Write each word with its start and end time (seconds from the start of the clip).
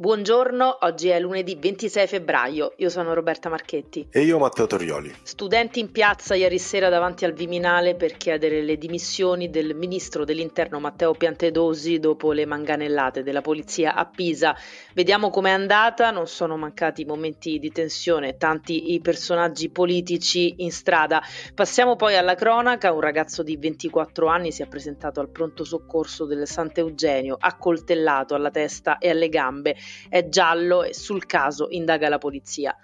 Buongiorno, 0.00 0.78
oggi 0.82 1.08
è 1.08 1.18
lunedì 1.18 1.56
26 1.56 2.06
febbraio. 2.06 2.74
Io 2.76 2.88
sono 2.88 3.14
Roberta 3.14 3.48
Marchetti. 3.48 4.06
E 4.12 4.20
io 4.20 4.38
Matteo 4.38 4.68
Torioli. 4.68 5.12
Studenti 5.24 5.80
in 5.80 5.90
piazza 5.90 6.36
ieri 6.36 6.60
sera 6.60 6.88
davanti 6.88 7.24
al 7.24 7.32
Viminale 7.32 7.96
per 7.96 8.16
chiedere 8.16 8.62
le 8.62 8.78
dimissioni 8.78 9.50
del 9.50 9.74
ministro 9.74 10.24
dell'Interno 10.24 10.78
Matteo 10.78 11.14
Piantedosi 11.14 11.98
dopo 11.98 12.30
le 12.30 12.46
manganellate 12.46 13.24
della 13.24 13.40
polizia 13.40 13.96
a 13.96 14.06
Pisa. 14.06 14.54
Vediamo 14.94 15.30
com'è 15.30 15.50
andata, 15.50 16.12
non 16.12 16.28
sono 16.28 16.56
mancati 16.56 17.04
momenti 17.04 17.58
di 17.58 17.72
tensione, 17.72 18.36
tanti 18.36 18.92
i 18.92 19.00
personaggi 19.00 19.68
politici 19.68 20.62
in 20.62 20.70
strada. 20.70 21.20
Passiamo 21.52 21.96
poi 21.96 22.14
alla 22.14 22.36
cronaca, 22.36 22.92
un 22.92 23.00
ragazzo 23.00 23.42
di 23.42 23.56
24 23.56 24.28
anni 24.28 24.52
si 24.52 24.62
è 24.62 24.68
presentato 24.68 25.18
al 25.18 25.30
pronto 25.30 25.64
soccorso 25.64 26.24
del 26.24 26.46
Sant'Eugenio, 26.46 27.36
accoltellato 27.36 28.36
alla 28.36 28.50
testa 28.50 28.98
e 28.98 29.10
alle 29.10 29.28
gambe, 29.28 29.74
è 30.08 30.28
giallo 30.28 30.82
e 30.82 30.94
sul 30.94 31.26
caso 31.26 31.66
indaga 31.70 32.08
la 32.08 32.18
polizia. 32.18 32.76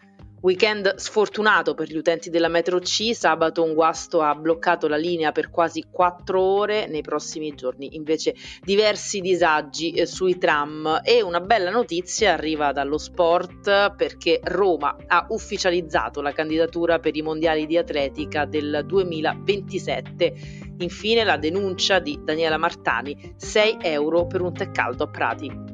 Weekend 0.45 0.97
sfortunato 0.97 1.73
per 1.73 1.89
gli 1.89 1.97
utenti 1.97 2.29
della 2.29 2.49
metro 2.49 2.79
C, 2.79 3.15
sabato 3.15 3.63
un 3.63 3.73
guasto 3.73 4.21
ha 4.21 4.35
bloccato 4.35 4.89
la 4.89 4.99
linea 4.99 5.33
per 5.33 5.49
quasi 5.49 5.87
4 5.91 6.39
ore, 6.39 6.87
nei 6.87 7.01
prossimi 7.01 7.55
giorni 7.55 7.97
invece 7.97 8.35
diversi 8.63 9.21
disagi 9.21 9.93
eh, 9.93 10.05
sui 10.05 10.37
tram 10.37 11.01
e 11.03 11.23
una 11.23 11.41
bella 11.41 11.71
notizia 11.71 12.35
arriva 12.35 12.73
dallo 12.73 12.99
sport 12.99 13.95
perché 13.97 14.41
Roma 14.43 14.95
ha 15.07 15.25
ufficializzato 15.31 16.21
la 16.21 16.33
candidatura 16.33 16.99
per 16.99 17.17
i 17.17 17.23
mondiali 17.23 17.65
di 17.65 17.79
atletica 17.79 18.45
del 18.45 18.85
2027. 18.87 20.35
Infine 20.81 21.25
la 21.25 21.39
denuncia 21.39 22.01
di 22.01 22.21
Daniela 22.23 22.59
Martani, 22.59 23.35
6 23.35 23.79
euro 23.81 24.27
per 24.27 24.43
un 24.43 24.53
tè 24.53 24.71
caldo 24.71 25.05
a 25.05 25.09
Prati. 25.09 25.74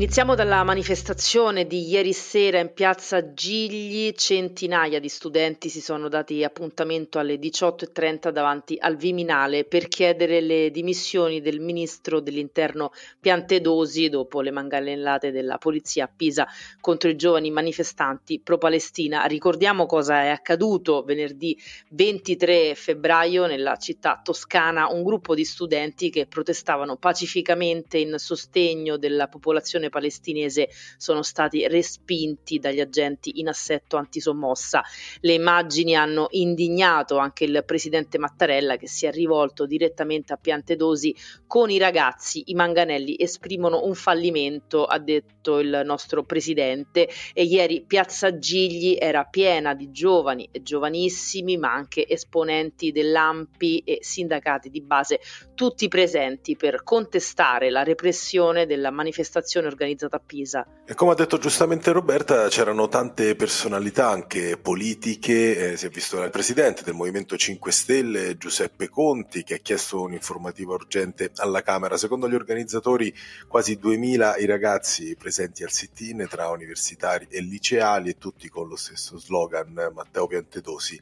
Iniziamo 0.00 0.34
dalla 0.34 0.64
manifestazione 0.64 1.66
di 1.66 1.86
ieri 1.86 2.14
sera 2.14 2.58
in 2.58 2.72
piazza 2.72 3.34
Gigli, 3.34 4.10
centinaia 4.12 4.98
di 4.98 5.10
studenti 5.10 5.68
si 5.68 5.82
sono 5.82 6.08
dati 6.08 6.42
appuntamento 6.42 7.18
alle 7.18 7.34
18.30 7.34 8.30
davanti 8.30 8.78
al 8.80 8.96
Viminale 8.96 9.66
per 9.66 9.88
chiedere 9.88 10.40
le 10.40 10.70
dimissioni 10.70 11.42
del 11.42 11.60
ministro 11.60 12.20
dell'interno 12.20 12.92
Piantedosi 13.20 14.08
dopo 14.08 14.40
le 14.40 14.50
manganellate 14.50 15.32
della 15.32 15.58
polizia 15.58 16.04
a 16.04 16.10
Pisa 16.16 16.48
contro 16.80 17.10
i 17.10 17.16
giovani 17.16 17.50
manifestanti 17.50 18.40
pro-Palestina. 18.40 19.26
Ricordiamo 19.26 19.84
cosa 19.84 20.22
è 20.22 20.28
accaduto 20.28 21.02
venerdì 21.02 21.60
23 21.90 22.74
febbraio 22.74 23.44
nella 23.44 23.76
città 23.76 24.18
toscana, 24.24 24.86
un 24.86 25.02
gruppo 25.02 25.34
di 25.34 25.44
studenti 25.44 26.08
che 26.08 26.24
protestavano 26.24 26.96
pacificamente 26.96 27.98
in 27.98 28.14
sostegno 28.16 28.96
della 28.96 29.28
popolazione 29.28 29.88
palestinese 29.90 30.68
sono 30.96 31.22
stati 31.22 31.66
respinti 31.68 32.58
dagli 32.58 32.80
agenti 32.80 33.40
in 33.40 33.48
assetto 33.48 33.96
antisommossa. 33.96 34.82
Le 35.20 35.32
immagini 35.34 35.94
hanno 35.94 36.28
indignato 36.30 37.18
anche 37.18 37.44
il 37.44 37.62
presidente 37.66 38.18
Mattarella 38.18 38.76
che 38.76 38.88
si 38.88 39.06
è 39.06 39.10
rivolto 39.10 39.66
direttamente 39.66 40.32
a 40.32 40.36
Piantedosi 40.36 41.14
con 41.46 41.70
i 41.70 41.78
ragazzi. 41.78 42.44
I 42.46 42.54
manganelli 42.54 43.16
esprimono 43.18 43.84
un 43.84 43.94
fallimento, 43.94 44.84
ha 44.84 44.98
detto 44.98 45.58
il 45.58 45.82
nostro 45.84 46.24
presidente, 46.24 47.08
e 47.34 47.44
ieri 47.44 47.84
Piazza 47.86 48.38
Gigli 48.38 48.96
era 48.98 49.24
piena 49.24 49.74
di 49.74 49.90
giovani 49.90 50.48
e 50.50 50.62
giovanissimi, 50.62 51.56
ma 51.56 51.72
anche 51.72 52.06
esponenti 52.06 52.92
dell'AMPI 52.92 53.78
e 53.84 53.98
sindacati 54.00 54.70
di 54.70 54.80
base, 54.80 55.20
tutti 55.54 55.88
presenti 55.88 56.56
per 56.56 56.82
contestare 56.82 57.70
la 57.70 57.82
repressione 57.82 58.66
della 58.66 58.90
manifestazione 58.90 59.66
organizzata 59.66 59.79
organizzata 59.80 60.16
a 60.16 60.22
Pisa. 60.24 60.66
E 60.84 60.94
come 60.94 61.12
ha 61.12 61.14
detto 61.14 61.38
giustamente 61.38 61.92
Roberta, 61.92 62.48
c'erano 62.48 62.88
tante 62.88 63.34
personalità 63.34 64.08
anche 64.08 64.58
politiche, 64.58 65.72
eh, 65.72 65.76
si 65.76 65.86
è 65.86 65.88
visto 65.88 66.22
il 66.22 66.30
presidente 66.30 66.82
del 66.84 66.94
Movimento 66.94 67.36
5 67.36 67.72
Stelle, 67.72 68.36
Giuseppe 68.36 68.88
Conti, 68.88 69.42
che 69.42 69.54
ha 69.54 69.58
chiesto 69.58 70.02
un'informativa 70.02 70.74
urgente 70.74 71.30
alla 71.36 71.62
Camera. 71.62 71.96
Secondo 71.96 72.28
gli 72.28 72.34
organizzatori 72.34 73.14
quasi 73.48 73.78
2000 73.78 74.36
i 74.36 74.46
ragazzi 74.46 75.16
presenti 75.16 75.62
al 75.62 75.70
sit-in 75.70 76.26
tra 76.28 76.48
universitari 76.48 77.26
e 77.30 77.40
liceali 77.40 78.10
e 78.10 78.18
tutti 78.18 78.48
con 78.48 78.68
lo 78.68 78.76
stesso 78.76 79.18
slogan 79.18 79.90
Matteo 79.94 80.26
Piantedosi 80.26 81.00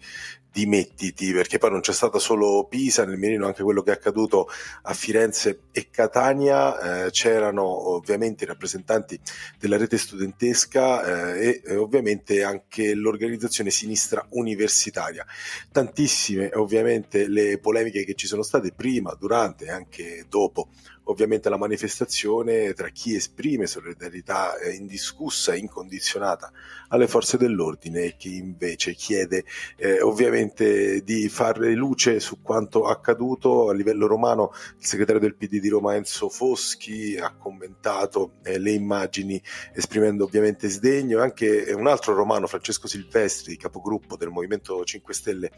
dimettiti, 0.59 1.33
perché 1.33 1.59
poi 1.59 1.71
non 1.71 1.81
c'è 1.81 1.93
stata 1.93 2.19
solo 2.19 2.67
Pisa, 2.69 3.05
nel 3.05 3.17
mirino 3.17 3.47
anche 3.47 3.63
quello 3.63 3.83
che 3.83 3.93
è 3.93 3.95
accaduto 3.95 4.49
a 4.83 4.93
Firenze 4.93 5.61
e 5.71 5.89
Catania, 5.89 7.05
eh, 7.07 7.11
c'erano 7.11 7.63
ovviamente 7.95 8.43
i 8.43 8.47
rappresentanti 8.49 9.21
della 9.57 9.77
rete 9.77 9.97
studentesca 9.97 11.37
eh, 11.37 11.47
e, 11.47 11.63
e 11.65 11.77
ovviamente 11.77 12.43
anche 12.43 12.95
l'organizzazione 12.95 13.71
sinistra 13.71 14.27
universitaria. 14.31 15.25
Tantissime 15.71 16.51
ovviamente 16.55 17.29
le 17.29 17.59
polemiche 17.59 18.05
che 18.05 18.15
ci 18.15 18.27
sono 18.27 18.43
state 18.43 18.73
prima, 18.73 19.15
durante 19.15 19.67
e 19.67 19.71
anche 19.71 20.27
dopo 20.29 20.71
ovviamente 21.09 21.49
la 21.49 21.57
manifestazione 21.57 22.73
tra 22.73 22.89
chi 22.89 23.15
esprime 23.15 23.67
solidarietà 23.67 24.57
eh, 24.59 24.73
indiscussa 24.73 25.53
e 25.53 25.59
incondizionata 25.59 26.53
alle 26.89 27.09
forze 27.09 27.37
dell'ordine 27.37 28.05
e 28.05 28.17
chi 28.17 28.37
invece 28.37 28.95
chiede 28.95 29.45
eh, 29.77 30.01
ovviamente 30.01 31.03
di 31.03 31.29
fare 31.29 31.75
luce 31.75 32.21
su 32.21 32.41
quanto 32.43 32.85
accaduto 32.85 33.69
a 33.69 33.75
livello 33.75 34.07
romano. 34.07 34.53
Il 34.79 34.87
segretario 34.87 35.21
del 35.21 35.35
PD 35.35 35.61
di 35.61 35.69
Roma 35.69 35.95
Enzo 35.95 36.29
Foschi 36.29 37.17
ha 37.19 37.35
commentato 37.35 38.35
eh, 38.43 38.59
le 38.59 38.73
immagini 38.73 39.41
esprimendo 39.75 40.25
ovviamente 40.25 40.69
sdegno 40.69 41.21
anche 41.21 41.73
un 41.75 41.87
altro 41.87 42.15
romano 42.15 42.47
Francesco 42.47 42.87
Silvestri, 42.87 43.57
capogruppo 43.57 44.17
del 44.17 44.29
Movimento 44.29 44.85
5 44.85 45.15
Stelle 45.15 45.51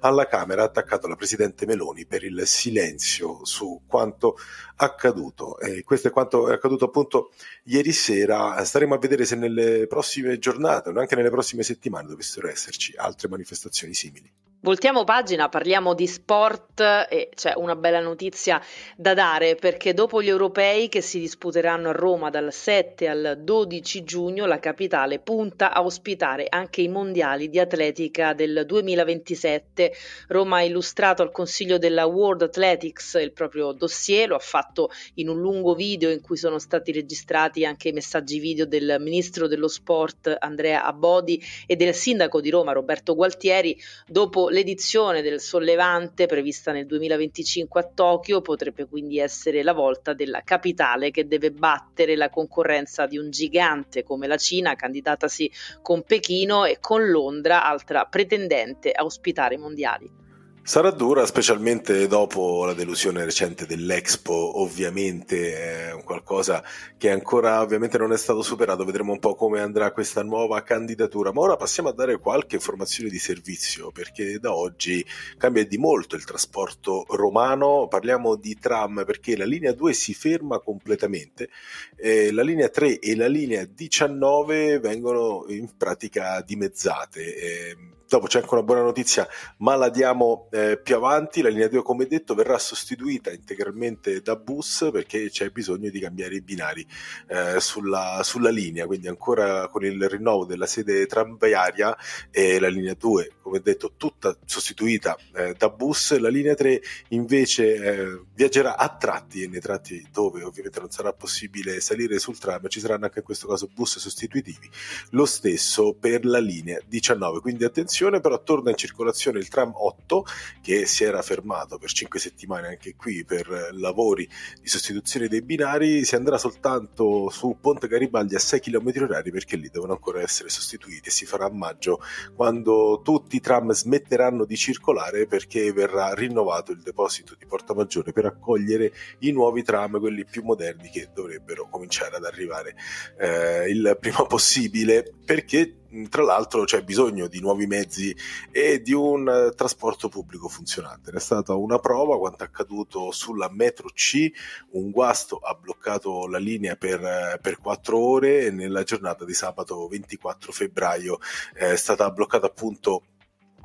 alla 0.00 0.26
Camera, 0.26 0.62
ha 0.62 0.66
attaccato 0.66 1.06
la 1.08 1.16
Presidente 1.16 1.66
Meloni 1.66 2.06
per 2.06 2.24
il 2.24 2.42
silenzio 2.46 3.44
su 3.44 3.82
quanto 3.86 4.36
accaduto 4.76 4.97
accaduto. 4.98 5.58
E 5.60 5.84
questo 5.84 6.08
è 6.08 6.10
quanto 6.10 6.50
è 6.50 6.54
accaduto 6.54 6.86
appunto 6.86 7.30
ieri 7.64 7.92
sera. 7.92 8.62
Staremo 8.64 8.94
a 8.94 8.98
vedere 8.98 9.24
se 9.24 9.36
nelle 9.36 9.86
prossime 9.86 10.38
giornate 10.38 10.90
o 10.90 10.98
anche 10.98 11.14
nelle 11.14 11.30
prossime 11.30 11.62
settimane 11.62 12.08
dovessero 12.08 12.48
esserci 12.48 12.94
altre 12.96 13.28
manifestazioni 13.28 13.94
simili. 13.94 14.30
Voltiamo 14.60 15.04
pagina, 15.04 15.48
parliamo 15.48 15.94
di 15.94 16.08
sport 16.08 16.80
e 16.80 17.30
c'è 17.32 17.52
una 17.54 17.76
bella 17.76 18.00
notizia 18.00 18.60
da 18.96 19.14
dare 19.14 19.54
perché 19.54 19.94
dopo 19.94 20.20
gli 20.20 20.26
europei 20.26 20.88
che 20.88 21.00
si 21.00 21.20
disputeranno 21.20 21.90
a 21.90 21.92
Roma 21.92 22.28
dal 22.28 22.52
7 22.52 23.06
al 23.06 23.38
12 23.40 24.02
giugno 24.02 24.46
la 24.46 24.58
capitale 24.58 25.20
punta 25.20 25.72
a 25.72 25.84
ospitare 25.84 26.46
anche 26.48 26.82
i 26.82 26.88
mondiali 26.88 27.48
di 27.48 27.60
atletica 27.60 28.32
del 28.34 28.64
2027. 28.66 29.92
Roma 30.26 30.56
ha 30.56 30.62
illustrato 30.64 31.22
al 31.22 31.30
Consiglio 31.30 31.78
della 31.78 32.06
World 32.06 32.42
Athletics 32.42 33.14
il 33.14 33.30
proprio 33.30 33.70
dossier, 33.70 34.26
lo 34.26 34.34
ha 34.34 34.40
fatto 34.40 34.87
in 35.14 35.28
un 35.28 35.40
lungo 35.40 35.74
video 35.74 36.10
in 36.10 36.20
cui 36.20 36.36
sono 36.36 36.58
stati 36.58 36.92
registrati 36.92 37.64
anche 37.64 37.88
i 37.88 37.92
messaggi 37.92 38.38
video 38.38 38.66
del 38.66 38.96
ministro 39.00 39.46
dello 39.46 39.68
sport 39.68 40.36
Andrea 40.38 40.84
Abodi 40.84 41.42
e 41.66 41.76
del 41.76 41.94
sindaco 41.94 42.40
di 42.40 42.50
Roma 42.50 42.72
Roberto 42.72 43.14
Gualtieri 43.14 43.76
dopo 44.06 44.48
l'edizione 44.48 45.22
del 45.22 45.40
Sollevante 45.40 46.26
prevista 46.26 46.72
nel 46.72 46.86
2025 46.86 47.80
a 47.80 47.90
Tokyo 47.94 48.40
potrebbe 48.40 48.86
quindi 48.86 49.18
essere 49.18 49.62
la 49.62 49.72
volta 49.72 50.12
della 50.12 50.42
capitale 50.42 51.10
che 51.10 51.26
deve 51.26 51.50
battere 51.50 52.16
la 52.16 52.30
concorrenza 52.30 53.06
di 53.06 53.18
un 53.18 53.30
gigante 53.30 54.02
come 54.02 54.26
la 54.26 54.36
Cina, 54.36 54.74
candidatasi 54.74 55.50
con 55.82 56.02
Pechino 56.02 56.64
e 56.64 56.78
con 56.80 57.08
Londra, 57.10 57.64
altra 57.64 58.04
pretendente 58.04 58.90
a 58.92 59.04
ospitare 59.04 59.54
i 59.54 59.58
mondiali. 59.58 60.26
Sarà 60.68 60.90
dura, 60.90 61.24
specialmente 61.24 62.06
dopo 62.08 62.66
la 62.66 62.74
delusione 62.74 63.24
recente 63.24 63.64
dell'Expo, 63.64 64.60
ovviamente 64.60 65.94
è 65.94 66.02
qualcosa 66.04 66.62
che 66.98 67.08
ancora 67.08 67.62
ovviamente 67.62 67.96
non 67.96 68.12
è 68.12 68.18
stato 68.18 68.42
superato, 68.42 68.84
vedremo 68.84 69.12
un 69.12 69.18
po' 69.18 69.34
come 69.34 69.62
andrà 69.62 69.92
questa 69.92 70.22
nuova 70.22 70.62
candidatura, 70.62 71.32
ma 71.32 71.40
ora 71.40 71.56
passiamo 71.56 71.88
a 71.88 71.94
dare 71.94 72.18
qualche 72.18 72.56
informazione 72.56 73.08
di 73.08 73.18
servizio, 73.18 73.90
perché 73.92 74.38
da 74.38 74.54
oggi 74.54 75.02
cambia 75.38 75.64
di 75.64 75.78
molto 75.78 76.16
il 76.16 76.24
trasporto 76.26 77.06
romano, 77.08 77.88
parliamo 77.88 78.36
di 78.36 78.58
tram 78.58 79.04
perché 79.06 79.38
la 79.38 79.46
linea 79.46 79.72
2 79.72 79.94
si 79.94 80.12
ferma 80.12 80.58
completamente, 80.58 81.48
eh, 81.96 82.30
la 82.30 82.42
linea 82.42 82.68
3 82.68 82.98
e 82.98 83.16
la 83.16 83.26
linea 83.26 83.64
19 83.64 84.80
vengono 84.80 85.46
in 85.48 85.74
pratica 85.78 86.42
dimezzate. 86.46 87.36
Eh, 87.36 87.76
dopo 88.08 88.26
c'è 88.26 88.40
anche 88.40 88.54
una 88.54 88.62
buona 88.62 88.82
notizia, 88.82 89.28
ma 89.58 89.76
la 89.76 89.90
diamo 89.90 90.48
eh, 90.58 90.78
più 90.78 90.96
avanti. 90.96 91.42
La 91.42 91.48
linea 91.48 91.68
2, 91.68 91.82
come 91.82 92.06
detto, 92.06 92.34
verrà 92.34 92.58
sostituita 92.58 93.30
integralmente 93.30 94.20
da 94.20 94.36
bus 94.36 94.88
perché 94.92 95.30
c'è 95.30 95.50
bisogno 95.50 95.90
di 95.90 96.00
cambiare 96.00 96.34
i 96.36 96.40
binari 96.40 96.86
eh, 97.28 97.60
sulla, 97.60 98.20
sulla, 98.24 98.50
linea. 98.50 98.86
Quindi, 98.86 99.08
ancora 99.08 99.68
con 99.68 99.84
il 99.84 100.08
rinnovo 100.08 100.44
della 100.44 100.66
sede 100.66 101.06
tramviaria, 101.06 101.96
eh, 102.30 102.58
la 102.58 102.68
linea 102.68 102.94
2, 102.94 103.32
come 103.40 103.60
detto, 103.60 103.94
tutta 103.96 104.36
sostituita 104.44 105.16
eh, 105.34 105.54
da 105.56 105.68
bus. 105.68 106.18
La 106.18 106.28
linea 106.28 106.54
3 106.54 106.80
invece 107.10 107.74
eh, 107.74 108.22
viaggerà 108.34 108.76
a 108.76 108.88
tratti 108.96 109.42
e 109.42 109.48
nei 109.48 109.60
tratti 109.60 110.06
dove 110.12 110.42
ovviamente 110.42 110.80
non 110.80 110.90
sarà 110.90 111.12
possibile 111.12 111.80
salire 111.80 112.18
sul 112.18 112.38
tram, 112.38 112.68
ci 112.68 112.80
saranno 112.80 113.04
anche 113.04 113.20
in 113.20 113.24
questo 113.24 113.46
caso 113.46 113.68
bus 113.72 113.98
sostitutivi. 113.98 114.68
Lo 115.10 115.26
stesso 115.26 115.94
per 115.94 116.24
la 116.24 116.38
linea 116.38 116.78
19. 116.86 117.40
Quindi, 117.40 117.64
attenzione 117.64 118.20
però 118.20 118.42
torna 118.42 118.70
in 118.70 118.76
circolazione 118.76 119.38
il 119.38 119.48
tram 119.48 119.72
8 119.74 120.24
che 120.60 120.86
si 120.86 121.04
era 121.04 121.22
fermato 121.22 121.78
per 121.78 121.90
5 121.90 122.18
settimane 122.18 122.68
anche 122.68 122.94
qui 122.96 123.24
per 123.24 123.70
lavori 123.72 124.28
di 124.60 124.68
sostituzione 124.68 125.28
dei 125.28 125.42
binari, 125.42 126.04
si 126.04 126.14
andrà 126.14 126.38
soltanto 126.38 127.28
su 127.30 127.56
Ponte 127.60 127.88
Garibaldi 127.88 128.34
a 128.34 128.38
6 128.38 128.60
km 128.60 128.90
h 128.90 129.30
perché 129.30 129.56
lì 129.56 129.68
devono 129.70 129.92
ancora 129.92 130.20
essere 130.20 130.48
sostituiti 130.48 131.08
e 131.08 131.12
si 131.12 131.24
farà 131.24 131.46
a 131.46 131.52
maggio 131.52 132.00
quando 132.34 133.00
tutti 133.02 133.36
i 133.36 133.40
tram 133.40 133.72
smetteranno 133.72 134.44
di 134.44 134.56
circolare 134.56 135.26
perché 135.26 135.72
verrà 135.72 136.14
rinnovato 136.14 136.72
il 136.72 136.80
deposito 136.80 137.34
di 137.38 137.46
Porta 137.46 137.74
Maggiore 137.74 138.12
per 138.12 138.26
accogliere 138.26 138.92
i 139.20 139.30
nuovi 139.30 139.62
tram, 139.62 139.98
quelli 139.98 140.24
più 140.24 140.42
moderni 140.42 140.90
che 140.90 141.08
dovrebbero 141.12 141.68
cominciare 141.68 142.16
ad 142.16 142.24
arrivare 142.24 142.76
eh, 143.18 143.68
il 143.68 143.96
prima 144.00 144.24
possibile. 144.26 145.12
Perché 145.24 145.87
tra 146.08 146.22
l'altro 146.22 146.64
c'è 146.64 146.82
bisogno 146.82 147.26
di 147.26 147.40
nuovi 147.40 147.66
mezzi 147.66 148.14
e 148.50 148.80
di 148.82 148.92
un 148.92 149.26
uh, 149.26 149.54
trasporto 149.54 150.08
pubblico 150.08 150.48
funzionante. 150.48 151.10
È 151.10 151.20
stata 151.20 151.54
una 151.54 151.78
prova 151.78 152.18
quanto 152.18 152.44
accaduto 152.44 153.10
sulla 153.10 153.48
metro 153.50 153.88
C, 153.88 154.30
un 154.70 154.90
guasto 154.90 155.36
ha 155.36 155.54
bloccato 155.54 156.26
la 156.26 156.38
linea 156.38 156.76
per, 156.76 157.00
uh, 157.00 157.40
per 157.40 157.58
4 157.58 157.98
ore 157.98 158.46
e 158.46 158.50
nella 158.50 158.82
giornata 158.82 159.24
di 159.24 159.34
sabato 159.34 159.86
24 159.88 160.52
febbraio 160.52 161.18
è 161.54 161.76
stata 161.76 162.10
bloccata 162.10 162.46
appunto 162.46 163.02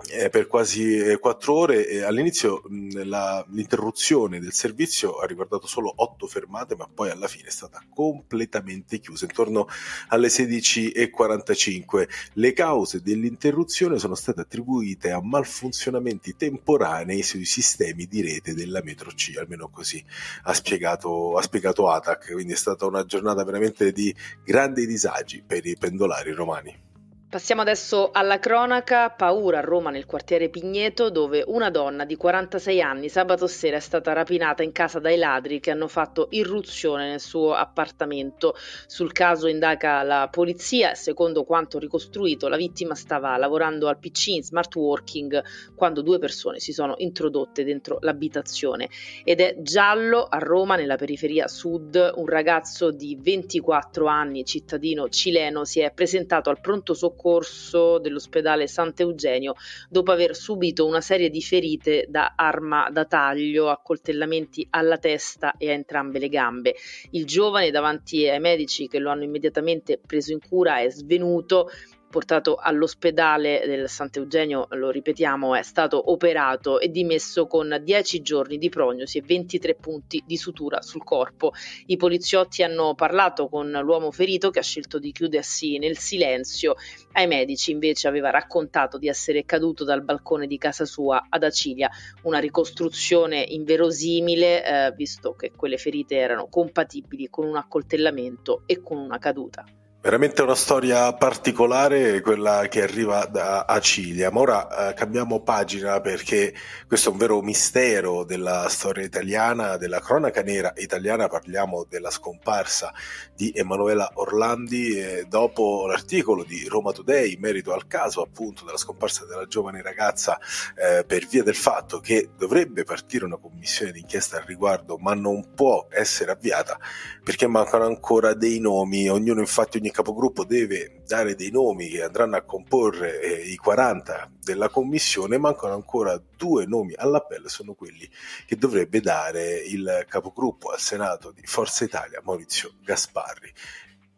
eh, 0.10 0.30
per 0.30 0.48
quasi 0.48 0.98
eh, 0.98 1.19
quattro 1.19 1.54
ore 1.56 1.88
e 1.88 2.04
all'inizio 2.04 2.63
mh, 2.68 3.07
la, 3.07 3.45
l'interruzione 3.50 4.40
del 4.40 4.54
servizio 4.54 5.18
ha 5.18 5.25
riguardato 5.25 5.68
solo 5.68 5.94
otto 5.95 6.28
fermate 6.28 6.75
ma 6.75 6.90
poi 6.92 7.10
alla 7.10 7.28
fine 7.28 7.48
è 7.48 7.51
stata 7.51 7.84
completamente 7.94 9.00
chiusa 9.00 9.25
intorno 9.25 9.68
alle 10.07 10.28
16.45 10.28 12.07
le 12.34 12.54
cause 12.54 13.01
dell'interruzione 13.01 14.00
sono 14.00 14.16
state 14.16 14.42
attribuite 14.42 15.12
a 15.12 15.22
malfunzionamenti 15.22 16.36
temporanei 16.36 17.22
sui 17.22 17.45
sistemi 17.45 18.06
di 18.07 18.22
rete 18.22 18.54
della 18.54 18.81
metro 18.84 19.12
C 19.12 19.34
almeno 19.38 19.69
così 19.69 20.04
ha 20.44 20.54
spiegato, 20.54 21.38
ha 21.38 21.42
spiegato 21.42 21.90
ATAC. 21.90 22.31
Quindi 22.34 22.54
è 22.54 22.57
stata 22.57 22.86
una 22.86 23.06
giornata 23.06 23.44
veramente 23.44 23.92
di 23.92 24.13
grandi 24.44 24.86
disagi 24.86 25.44
per 25.45 25.66
i 25.66 25.75
pendolari 25.78 26.31
romani 26.31 26.92
Passiamo 27.33 27.62
adesso 27.62 28.12
alla 28.12 28.38
cronaca. 28.38 29.09
Paura 29.09 29.57
a 29.57 29.62
Roma 29.62 29.89
nel 29.89 30.06
quartiere 30.06 30.50
Pigneto 30.50 31.09
dove 31.09 31.44
una 31.47 31.71
donna 31.71 32.06
di 32.06 32.15
46 32.15 32.80
anni 32.80 33.09
sabato 33.09 33.47
sera 33.47 33.77
è 33.77 33.80
stata 33.80 34.13
rapinata 34.13 34.62
in 34.62 34.71
casa 34.71 35.00
dai 35.00 35.18
ladri 35.18 35.59
che 35.59 35.71
hanno 35.71 35.88
fatto 35.88 36.27
irruzione 36.30 37.09
nel 37.09 37.19
suo 37.19 37.56
appartamento. 37.56 38.53
Sul 38.85 39.13
caso 39.13 39.47
indaga 39.47 40.03
la 40.03 40.27
polizia. 40.30 40.94
Secondo 40.94 41.44
quanto 41.44 41.80
ricostruito 41.80 42.47
la 42.50 42.56
vittima 42.56 42.94
stava 42.94 43.35
lavorando 43.38 43.88
al 43.88 43.97
PC 43.97 44.27
in 44.27 44.44
smart 44.44 44.75
working 44.75 45.44
quando 45.74 46.03
due 46.03 46.19
persone 46.19 46.59
si 46.59 46.71
sono 46.71 46.94
introdotte 46.97 47.63
dentro 47.63 47.97
l'abitazione. 48.01 48.89
Ed 49.24 49.41
è 49.41 49.56
giallo 49.57 50.27
a 50.30 50.38
Roma 50.38 50.75
nella 50.75 50.97
periferia 50.97 51.47
sud. 51.47 52.12
Un 52.13 52.27
ragazzo 52.27 52.91
di 52.91 53.18
24 53.19 54.06
anni, 54.06 54.45
cittadino 54.45 55.09
cileno, 55.09 55.65
si 55.65 55.80
è 55.80 55.91
presentato 55.91 56.51
al 56.51 56.62
pronto 56.62 56.94
soccorso 56.94 57.21
soccorso 57.23 57.99
dell'ospedale 57.99 58.67
Sant'Eugenio 58.67 59.55
dopo 59.89 60.11
aver 60.11 60.35
subito 60.35 60.85
una 60.85 60.99
serie 60.99 61.29
di 61.29 61.41
ferite 61.41 62.05
da 62.09 62.33
arma 62.35 62.89
da 62.91 63.05
taglio, 63.05 63.69
accoltellamenti 63.69 64.67
alla 64.69 64.97
testa 64.97 65.55
e 65.57 65.69
a 65.69 65.73
entrambe 65.73 66.19
le 66.19 66.27
gambe. 66.27 66.75
Il 67.11 67.25
giovane 67.25 67.71
davanti 67.71 68.27
ai 68.27 68.41
medici 68.41 68.89
che 68.89 68.99
lo 68.99 69.09
hanno 69.09 69.23
immediatamente 69.23 69.99
preso 70.05 70.33
in 70.33 70.39
cura 70.45 70.79
è 70.79 70.89
svenuto 70.89 71.69
portato 72.13 72.57
all'ospedale 72.62 73.63
del 73.65 73.89
Sant'Eugenio, 73.89 74.68
lo 74.74 74.92
ripetiamo, 74.92 75.56
è 75.56 75.63
stato 75.63 76.12
operato 76.12 76.80
e 76.80 76.89
dimesso 76.89 77.48
con 77.48 77.75
10 77.81 78.21
giorni 78.21 78.60
di 78.60 78.69
prognosi 78.69 79.18
e 79.18 79.24
23 79.24 79.74
punti 79.74 80.24
di 80.24 80.38
sutura 80.38 80.83
sul 80.83 81.04
corpo. 81.04 81.54
I 81.88 81.98
poliziotti 81.98 82.62
hanno 82.62 82.94
parlato 82.94 83.50
con 83.50 83.71
l'uomo 83.71 84.12
ferito 84.12 84.51
che 84.51 84.60
ha 84.60 84.62
scelto 84.62 85.00
di 85.00 85.12
chiudersi 85.12 85.80
nel 85.80 85.98
silenzio. 85.98 86.75
Ai 87.13 87.25
medici 87.25 87.71
invece 87.71 88.07
aveva 88.07 88.30
raccontato 88.30 89.00
di 89.00 89.07
essere 89.07 89.44
caduto 89.44 89.83
dal 89.83 90.04
balcone 90.04 90.45
di 90.45 90.59
casa 90.59 90.86
sua 90.86 91.25
ad 91.27 91.42
Acilia, 91.42 91.89
una 92.25 92.38
ricostruzione 92.38 93.42
inverosimile 93.42 94.63
eh, 94.63 94.94
visto 94.95 95.33
che 95.33 95.51
quelle 95.56 95.77
ferite 95.77 96.18
erano 96.18 96.48
compatibili 96.48 97.27
con 97.31 97.48
un 97.48 97.56
accoltellamento 97.56 98.62
e 98.68 98.83
con 98.83 98.98
una 99.00 99.18
caduta. 99.18 99.66
Veramente 100.03 100.41
una 100.41 100.53
storia 100.53 101.13
particolare 101.13 102.19
quella 102.19 102.67
che 102.67 102.81
arriva 102.81 103.25
da 103.25 103.63
Acilia, 103.63 104.31
ma 104.31 104.41
ora 104.41 104.89
eh, 104.89 104.94
cambiamo 104.95 105.44
pagina 105.44 106.01
perché 106.01 106.53
questo 106.89 107.07
è 107.07 107.11
un 107.13 107.17
vero 107.17 107.41
mistero 107.41 108.25
della 108.25 108.67
storia 108.67 109.05
italiana, 109.05 109.77
della 109.77 110.01
cronaca 110.01 110.41
nera 110.41 110.73
italiana, 110.75 111.29
parliamo 111.29 111.85
della 111.88 112.09
scomparsa 112.09 112.94
di 113.33 113.53
Emanuela 113.55 114.11
Orlandi 114.15 115.00
e 115.00 115.25
dopo 115.29 115.88
l'articolo 115.88 116.44
di 116.44 116.67
Roma 116.67 116.91
Today 116.91 117.35
in 117.35 117.39
merito 117.39 117.71
al 117.71 117.88
caso 117.88 118.21
appunto 118.21 118.65
della 118.65 118.75
scomparsa 118.75 119.25
della 119.25 119.47
giovane 119.47 119.81
ragazza 119.81 120.38
eh, 120.75 121.06
per 121.06 121.25
via 121.27 121.44
del 121.44 121.56
fatto 121.56 122.01
che 122.01 122.31
dovrebbe 122.37 122.83
partire 122.83 123.23
una 123.23 123.37
commissione 123.37 123.94
d'inchiesta 123.94 124.35
al 124.35 124.44
riguardo 124.44 124.97
ma 124.97 125.13
non 125.13 125.54
può 125.56 125.87
essere 125.89 126.31
avviata 126.31 126.78
perché 127.23 127.47
mancano 127.47 127.85
ancora 127.85 128.33
dei 128.33 128.59
nomi, 128.59 129.07
ognuno 129.07 129.39
infatti 129.39 129.78
ogni 129.78 129.92
capogruppo 129.94 130.44
deve 130.44 131.04
dare 131.06 131.35
dei 131.35 131.52
nomi 131.52 131.88
che 131.88 132.04
andranno 132.04 132.35
a 132.35 132.42
comporre 132.42 133.21
eh, 133.21 133.50
i 133.50 133.56
40 133.56 134.31
della 134.44 134.68
commissione, 134.68 135.38
mancano 135.38 135.76
ancora 135.76 136.19
due 136.35 136.66
nomi 136.66 136.94
all'appello, 136.97 137.47
sono 137.47 137.73
quelli 137.76 138.09
che 138.45 138.57
dovrebbe 138.57 139.00
dare 139.00 139.56
il 139.56 140.06
capogruppo 140.09 140.71
al 140.71 140.80
Senato 140.80 141.31
di 141.31 141.45
Forza 141.45 141.85
Italia, 141.85 142.21
Maurizio 142.23 142.73
Gasparri 142.83 143.54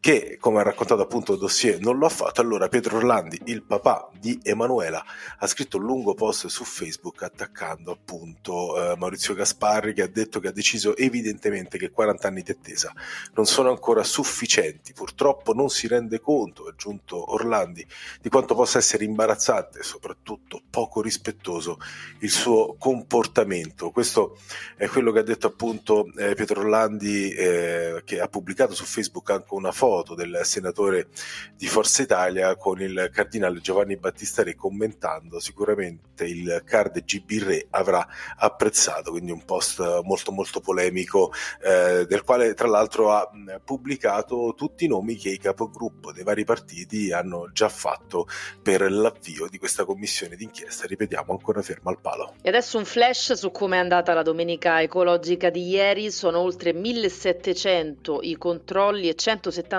che, 0.05 0.37
come 0.39 0.59
ha 0.59 0.61
raccontato 0.61 1.01
appunto 1.01 1.33
il 1.33 1.39
dossier, 1.39 1.79
non 1.79 1.97
lo 1.97 2.05
ha 2.05 2.09
fatto, 2.09 2.39
allora 2.39 2.67
Pietro 2.67 2.97
Orlandi, 2.97 3.41
il 3.45 3.63
papà 3.63 4.07
di 4.19 4.39
Emanuela, 4.43 5.03
ha 5.39 5.47
scritto 5.47 5.77
un 5.77 5.85
lungo 5.85 6.13
post 6.13 6.45
su 6.45 6.63
Facebook 6.63 7.23
attaccando 7.23 7.91
appunto 7.91 8.91
eh, 8.91 8.95
Maurizio 8.97 9.33
Gasparri 9.33 9.95
che 9.95 10.03
ha 10.03 10.07
detto 10.07 10.39
che 10.39 10.49
ha 10.49 10.51
deciso 10.51 10.95
evidentemente 10.95 11.79
che 11.79 11.89
40 11.89 12.27
anni 12.27 12.43
di 12.43 12.51
attesa 12.51 12.93
non 13.33 13.47
sono 13.47 13.69
ancora 13.69 14.03
sufficienti, 14.03 14.93
purtroppo 14.93 15.55
non 15.55 15.69
si 15.69 15.87
rende 15.87 16.19
conto, 16.19 16.65
ha 16.65 16.69
aggiunto 16.69 17.33
Orlandi, 17.33 17.83
di 18.21 18.29
quanto 18.29 18.53
possa 18.53 18.77
essere 18.77 19.05
imbarazzante 19.05 19.79
e 19.79 19.83
soprattutto 19.83 20.61
poco 20.69 21.01
rispettoso 21.01 21.79
il 22.19 22.29
suo 22.29 22.75
comportamento. 22.77 23.89
Questo 23.89 24.37
è 24.77 24.85
quello 24.85 25.11
che 25.11 25.17
ha 25.17 25.23
detto 25.23 25.47
appunto 25.47 26.11
eh, 26.15 26.35
Pietro 26.35 26.59
Orlandi 26.59 27.31
eh, 27.31 28.03
che 28.05 28.19
ha 28.19 28.27
pubblicato 28.27 28.75
su 28.75 28.85
Facebook 28.85 29.31
anche 29.31 29.55
una 29.55 29.71
foto 29.71 29.93
foto 29.95 30.13
del 30.13 30.41
senatore 30.43 31.07
di 31.55 31.67
Forza 31.67 32.01
Italia 32.01 32.57
con 32.57 32.81
il 32.81 33.09
cardinale 33.13 33.61
Giovanni 33.61 33.95
Battista 33.95 34.43
Re 34.43 34.53
commentando 34.53 35.39
sicuramente 35.39 36.25
il 36.25 36.63
card 36.65 37.01
GB 37.01 37.43
Re 37.43 37.67
avrà 37.69 38.05
apprezzato, 38.35 39.11
quindi 39.11 39.31
un 39.31 39.45
post 39.45 39.79
molto 40.03 40.33
molto 40.33 40.59
polemico 40.59 41.31
eh, 41.63 42.05
del 42.07 42.23
quale 42.23 42.53
tra 42.55 42.67
l'altro 42.67 43.13
ha 43.13 43.29
pubblicato 43.63 44.53
tutti 44.57 44.83
i 44.83 44.89
nomi 44.89 45.15
che 45.15 45.29
i 45.29 45.37
capogruppo 45.37 46.11
dei 46.11 46.23
vari 46.23 46.43
partiti 46.43 47.13
hanno 47.13 47.49
già 47.53 47.69
fatto 47.69 48.27
per 48.61 48.91
l'avvio 48.91 49.47
di 49.47 49.57
questa 49.57 49.85
commissione 49.85 50.35
d'inchiesta, 50.35 50.87
ripetiamo 50.87 51.31
ancora 51.31 51.61
ferma 51.61 51.89
al 51.89 52.01
palo. 52.01 52.33
E 52.41 52.49
adesso 52.49 52.77
un 52.77 52.85
flash 52.85 53.31
su 53.33 53.49
come 53.51 53.77
è 53.77 53.79
andata 53.79 54.13
la 54.13 54.23
domenica 54.23 54.81
ecologica 54.81 55.49
di 55.49 55.69
ieri, 55.69 56.11
sono 56.11 56.39
oltre 56.39 56.73
1700 56.73 58.19
i 58.23 58.35
controlli 58.35 59.07
e 59.07 59.15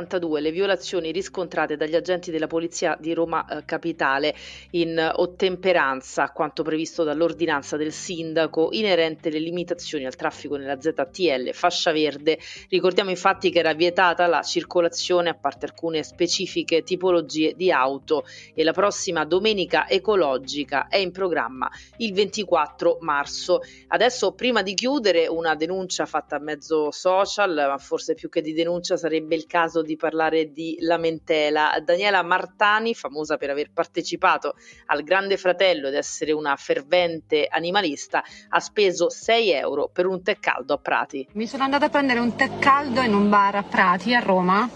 172 0.07 0.41
le 0.41 0.51
violazioni 0.53 1.11
riscontrate 1.11 1.77
dagli 1.77 1.97
agenti 1.97 2.31
della 2.31 2.47
Polizia 2.47 2.97
di 2.99 3.13
Roma 3.13 3.45
eh, 3.47 3.65
Capitale 3.65 4.35
in 4.71 5.11
ottemperanza 5.15 6.25
a 6.25 6.31
quanto 6.31 6.63
previsto 6.63 7.03
dall'ordinanza 7.03 7.77
del 7.77 7.93
sindaco 7.93 8.69
inerente 8.73 9.29
alle 9.29 9.41
limitazioni 9.41 10.07
al 10.07 10.15
traffico 10.15 10.57
nella 10.57 10.81
ZTL 10.81 11.53
fascia 11.53 11.93
verde. 11.93 12.39
Ricordiamo 12.69 13.11
infatti 13.11 13.51
che 13.51 13.59
era 13.59 13.75
vietata 13.75 14.27
la 14.27 14.43
circolazione 14.43 15.31
a 15.31 15.35
parte 15.35 15.67
alcune 15.67 16.03
specifiche 16.03 16.83
tipologie 16.83 17.55
di 17.57 17.71
auto 17.71 18.25
e 18.55 18.63
la 18.63 18.73
prossima 18.73 19.25
domenica 19.25 19.89
ecologica 19.89 20.89
è 20.89 20.97
in 20.97 21.11
programma 21.11 21.69
il 21.99 22.13
24 22.13 22.99
marzo. 23.01 23.61
Adesso 23.89 24.33
prima 24.33 24.63
di 24.63 24.75
chiudere 24.75 25.27
una 25.27 25.55
denuncia 25.55 26.07
fatta 26.07 26.37
a 26.37 26.41
mezzo 26.41 26.91
social, 26.91 27.55
ma 27.55 27.79
forse 27.79 28.15
più 28.15 28.29
che 28.29 28.41
di 28.41 28.53
denuncia 28.53 28.97
sarebbe 28.97 29.35
il 29.35 29.47
caso 29.47 29.83
di 29.87 29.97
parlare 29.97 30.52
di 30.52 30.76
lamentela. 30.81 31.75
Daniela 31.83 32.23
Martani, 32.23 32.95
famosa 32.95 33.38
per 33.38 33.49
aver 33.49 33.71
partecipato 33.73 34.55
al 34.87 35.02
Grande 35.02 35.38
Fratello 35.38 35.88
ed 35.88 35.95
essere 35.95 36.33
una 36.33 36.55
fervente 36.57 37.47
animalista, 37.49 38.23
ha 38.50 38.61
speso 38.61 39.09
6 39.09 39.50
euro 39.52 39.88
per 39.90 40.05
un 40.05 40.23
tè 40.23 40.38
caldo 40.38 40.75
a 40.75 40.78
Prati. 40.78 41.26
Mi 41.33 41.47
sono 41.47 41.64
andata 41.64 41.87
a 41.87 41.88
prendere 41.88 42.19
un 42.19 42.37
tè 42.37 42.59
caldo 42.59 43.00
in 43.00 43.14
un 43.14 43.31
bar 43.31 43.55
a 43.55 43.62
Prati, 43.62 44.14
a 44.14 44.21
Roma 44.21 44.69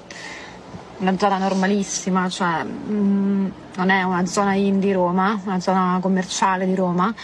una 1.01 1.17
zona 1.17 1.39
normalissima, 1.39 2.29
cioè 2.29 2.63
mh, 2.63 2.93
mm, 2.93 3.51
non 3.77 3.89
è 3.91 4.03
una 4.03 4.27
zona 4.27 4.55
in 4.55 4.79
di 4.81 4.93
Roma, 4.93 5.41
una 5.45 5.59
zona 5.61 5.99
commerciale 6.01 6.67
di 6.67 6.75
Roma. 6.75 7.15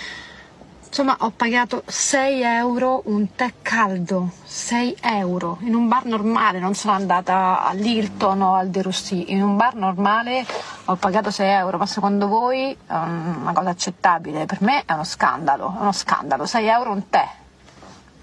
Insomma, 0.87 1.17
ho 1.21 1.31
pagato 1.31 1.83
6 1.85 2.43
euro 2.43 3.03
un 3.07 3.35
tè 3.35 3.55
caldo, 3.61 4.31
6 4.45 4.97
euro, 5.03 5.59
in 5.61 5.75
un 5.75 5.89
bar 5.89 6.07
normale, 6.07 6.59
non 6.59 6.75
sono 6.75 6.95
andata 6.95 7.65
all'Hilton 7.65 8.41
o 8.41 8.55
al 8.55 8.69
De 8.69 8.81
Russi, 8.81 9.31
in 9.33 9.43
un 9.43 9.57
bar 9.57 9.75
normale 9.75 10.47
ho 10.87 10.97
pagato 10.97 11.31
6 11.31 11.49
euro, 11.49 11.77
ma 11.77 11.85
secondo 11.85 12.29
voi 12.29 12.73
è 12.73 12.95
una 12.95 13.53
cosa 13.53 13.71
accettabile? 13.71 14.47
Per 14.47 14.63
me 14.63 14.85
è 14.87 14.93
uno 14.93 15.05
scandalo, 15.05 15.75
è 15.77 15.81
uno 15.81 15.93
scandalo, 15.93 16.47
6 16.47 16.67
euro 16.67 16.93
un 16.93 17.11
tè, 17.11 17.29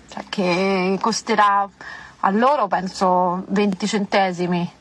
cioè 0.10 0.24
che 0.30 0.98
costerà 1.00 1.70
a 2.22 2.30
loro 2.32 2.68
penso 2.68 3.44
20 3.50 3.88
centesimi 3.88 4.72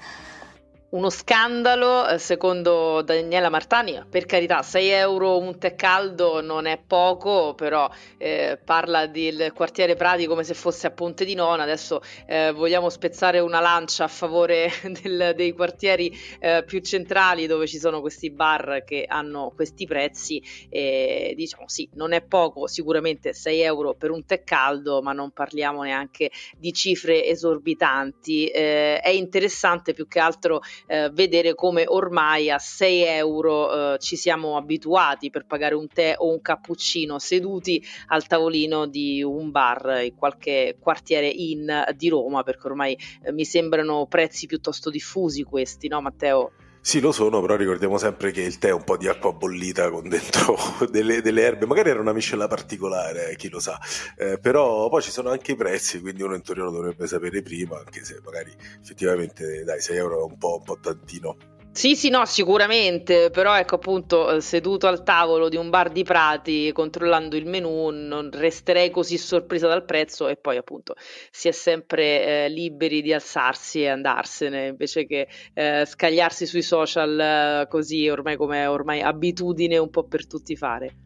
uno 0.92 1.08
scandalo, 1.08 2.06
eh, 2.06 2.18
secondo 2.18 3.00
Daniela 3.00 3.48
Martani, 3.48 3.98
per 4.10 4.26
carità 4.26 4.62
6 4.62 4.88
euro 4.88 5.38
un 5.38 5.58
tè 5.58 5.74
caldo 5.74 6.42
non 6.42 6.66
è 6.66 6.78
poco, 6.86 7.54
però 7.54 7.88
eh, 8.18 8.58
parla 8.62 9.06
del 9.06 9.52
quartiere 9.54 9.94
Prati 9.94 10.26
come 10.26 10.44
se 10.44 10.52
fosse 10.52 10.88
a 10.88 10.90
Ponte 10.90 11.24
di 11.24 11.34
Nona, 11.34 11.62
adesso 11.62 12.02
eh, 12.26 12.52
vogliamo 12.52 12.90
spezzare 12.90 13.38
una 13.38 13.60
lancia 13.60 14.04
a 14.04 14.08
favore 14.08 14.70
del, 15.02 15.32
dei 15.34 15.52
quartieri 15.52 16.14
eh, 16.38 16.62
più 16.66 16.80
centrali 16.80 17.46
dove 17.46 17.66
ci 17.66 17.78
sono 17.78 18.00
questi 18.02 18.30
bar 18.30 18.84
che 18.84 19.06
hanno 19.08 19.50
questi 19.54 19.86
prezzi, 19.86 20.42
e 20.68 21.32
diciamo 21.34 21.68
sì, 21.68 21.88
non 21.94 22.12
è 22.12 22.20
poco, 22.20 22.66
sicuramente 22.66 23.32
6 23.32 23.60
euro 23.60 23.94
per 23.94 24.10
un 24.10 24.26
tè 24.26 24.44
caldo, 24.44 25.00
ma 25.00 25.12
non 25.12 25.30
parliamo 25.30 25.82
neanche 25.84 26.30
di 26.58 26.70
cifre 26.74 27.24
esorbitanti, 27.24 28.48
eh, 28.48 29.00
è 29.00 29.08
interessante 29.08 29.94
più 29.94 30.06
che 30.06 30.20
altro 30.20 30.60
eh, 30.86 31.10
vedere 31.10 31.54
come 31.54 31.84
ormai 31.86 32.50
a 32.50 32.58
6 32.58 33.02
euro 33.04 33.94
eh, 33.94 33.98
ci 33.98 34.16
siamo 34.16 34.56
abituati 34.56 35.30
per 35.30 35.46
pagare 35.46 35.74
un 35.74 35.88
tè 35.88 36.14
o 36.18 36.30
un 36.30 36.40
cappuccino 36.40 37.18
seduti 37.18 37.82
al 38.08 38.26
tavolino 38.26 38.86
di 38.86 39.22
un 39.22 39.50
bar 39.50 40.02
in 40.04 40.14
qualche 40.14 40.76
quartiere 40.78 41.28
in 41.28 41.84
di 41.96 42.08
Roma, 42.08 42.42
perché 42.42 42.66
ormai 42.66 42.98
eh, 43.22 43.32
mi 43.32 43.44
sembrano 43.44 44.06
prezzi 44.06 44.46
piuttosto 44.46 44.90
diffusi 44.90 45.42
questi, 45.42 45.88
no 45.88 46.00
Matteo? 46.00 46.52
Sì, 46.84 46.98
lo 46.98 47.12
sono, 47.12 47.40
però 47.40 47.54
ricordiamo 47.54 47.96
sempre 47.96 48.32
che 48.32 48.42
il 48.42 48.58
tè 48.58 48.68
è 48.68 48.72
un 48.72 48.82
po' 48.82 48.96
di 48.96 49.06
acqua 49.06 49.32
bollita 49.32 49.88
con 49.88 50.08
dentro 50.08 50.56
delle, 50.90 51.22
delle 51.22 51.42
erbe, 51.42 51.64
magari 51.64 51.90
era 51.90 52.00
una 52.00 52.12
miscela 52.12 52.48
particolare, 52.48 53.30
eh, 53.30 53.36
chi 53.36 53.48
lo 53.48 53.60
sa, 53.60 53.78
eh, 54.16 54.36
però 54.40 54.88
poi 54.88 55.00
ci 55.00 55.12
sono 55.12 55.30
anche 55.30 55.52
i 55.52 55.54
prezzi, 55.54 56.00
quindi 56.00 56.22
uno 56.22 56.34
in 56.34 56.42
teoria 56.42 56.64
lo 56.64 56.72
dovrebbe 56.72 57.06
sapere 57.06 57.40
prima, 57.40 57.78
anche 57.78 58.04
se 58.04 58.20
magari 58.24 58.52
effettivamente 58.80 59.62
dai 59.62 59.80
6 59.80 59.96
euro 59.96 60.20
è 60.20 60.24
un 60.24 60.36
po', 60.36 60.56
un 60.56 60.62
po' 60.64 60.78
tantino. 60.80 61.36
Sì, 61.74 61.96
sì, 61.96 62.10
no, 62.10 62.26
sicuramente, 62.26 63.30
però 63.30 63.56
ecco 63.56 63.76
appunto 63.76 64.30
eh, 64.30 64.40
seduto 64.42 64.86
al 64.86 65.02
tavolo 65.02 65.48
di 65.48 65.56
un 65.56 65.70
bar 65.70 65.90
di 65.90 66.02
Prati 66.04 66.70
controllando 66.72 67.34
il 67.34 67.46
menù 67.46 67.88
non 67.90 68.28
resterei 68.30 68.90
così 68.90 69.16
sorpresa 69.16 69.68
dal 69.68 69.84
prezzo 69.86 70.28
e 70.28 70.36
poi 70.36 70.58
appunto 70.58 70.94
si 71.30 71.48
è 71.48 71.50
sempre 71.52 72.44
eh, 72.44 72.48
liberi 72.50 73.00
di 73.00 73.12
alzarsi 73.14 73.82
e 73.82 73.88
andarsene 73.88 74.66
invece 74.68 75.06
che 75.06 75.28
eh, 75.54 75.84
scagliarsi 75.86 76.44
sui 76.46 76.62
social 76.62 77.18
eh, 77.18 77.66
così 77.68 78.06
ormai 78.08 78.36
come 78.36 78.66
ormai 78.66 79.00
abitudine 79.00 79.78
un 79.78 79.88
po' 79.90 80.04
per 80.06 80.26
tutti 80.26 80.54
fare. 80.56 80.96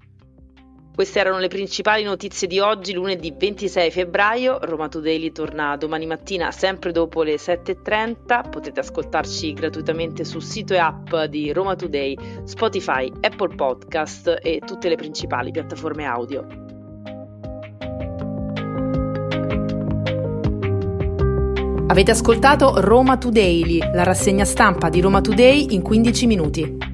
Queste 0.96 1.20
erano 1.20 1.38
le 1.40 1.48
principali 1.48 2.04
notizie 2.04 2.48
di 2.48 2.58
oggi, 2.58 2.94
lunedì 2.94 3.30
26 3.36 3.90
febbraio. 3.90 4.56
Roma 4.62 4.88
Today 4.88 5.30
torna 5.30 5.76
domani 5.76 6.06
mattina, 6.06 6.50
sempre 6.50 6.90
dopo 6.90 7.22
le 7.22 7.34
7.30. 7.34 8.48
Potete 8.48 8.80
ascoltarci 8.80 9.52
gratuitamente 9.52 10.24
sul 10.24 10.42
sito 10.42 10.72
e 10.72 10.78
app 10.78 11.14
di 11.28 11.52
Roma 11.52 11.76
Today, 11.76 12.16
Spotify, 12.44 13.12
Apple 13.20 13.54
Podcast 13.54 14.38
e 14.42 14.62
tutte 14.64 14.88
le 14.88 14.96
principali 14.96 15.50
piattaforme 15.50 16.06
audio. 16.06 16.46
Avete 21.88 22.10
ascoltato 22.10 22.80
Roma 22.80 23.18
Today, 23.18 23.80
la 23.92 24.02
rassegna 24.02 24.46
stampa 24.46 24.88
di 24.88 25.02
Roma 25.02 25.20
Today 25.20 25.74
in 25.74 25.82
15 25.82 26.26
minuti. 26.26 26.85